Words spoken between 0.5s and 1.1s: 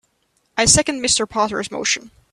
I second